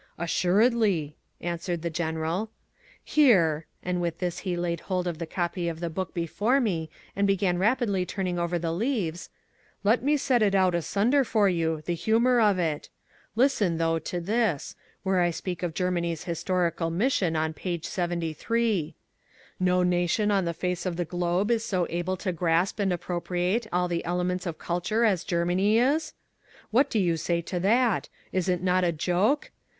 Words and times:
"Assuredly," 0.17 1.15
answered 1.41 1.83
the 1.83 1.91
General. 1.91 2.49
"Here" 3.03 3.67
and 3.83 4.01
with 4.01 4.17
this 4.17 4.39
he 4.39 4.57
laid 4.57 4.79
hold 4.79 5.05
of 5.05 5.19
the 5.19 5.27
copy 5.27 5.69
of 5.69 5.79
the 5.79 5.91
book 5.91 6.11
before 6.11 6.59
me 6.59 6.89
and 7.15 7.27
began 7.27 7.59
rapidly 7.59 8.03
turning 8.03 8.39
over 8.39 8.57
the 8.57 8.71
leaves 8.73 9.29
"let 9.83 10.01
me 10.01 10.17
set 10.17 10.41
it 10.41 10.55
out 10.55 10.73
asunder 10.73 11.23
for 11.23 11.47
you, 11.47 11.83
the 11.85 11.93
humour 11.93 12.39
of 12.41 12.57
it. 12.57 12.89
Listen, 13.35 13.77
though, 13.77 13.99
to 13.99 14.19
this, 14.19 14.75
where 15.03 15.21
I 15.21 15.29
speak 15.29 15.61
of 15.61 15.75
Germany's 15.75 16.23
historical 16.23 16.89
mission 16.89 17.35
on 17.35 17.53
page 17.53 17.85
73, 17.85 18.95
'No 19.59 19.83
nation 19.83 20.31
on 20.31 20.45
the 20.45 20.53
face 20.55 20.87
of 20.87 20.95
the 20.95 21.05
globe 21.05 21.51
is 21.51 21.63
so 21.63 21.85
able 21.91 22.17
to 22.17 22.31
grasp 22.31 22.79
and 22.79 22.91
appropriate 22.91 23.67
all 23.71 23.87
the 23.87 24.03
elements 24.03 24.47
of 24.47 24.57
culture 24.57 25.05
as 25.05 25.23
Germany 25.23 25.77
is?' 25.77 26.15
What 26.71 26.89
do 26.89 26.97
you 26.97 27.17
say 27.17 27.39
to 27.41 27.59
that? 27.59 28.09
Is 28.31 28.49
it 28.49 28.63
not 28.63 28.83
a 28.83 28.91
joke? 28.91 29.51